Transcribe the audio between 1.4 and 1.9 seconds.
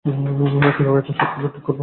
ঠিক করব?